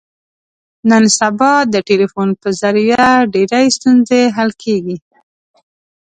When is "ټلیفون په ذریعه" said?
1.87-3.07